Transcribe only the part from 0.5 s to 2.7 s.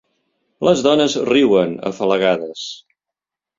Les dones riuen, afalagades.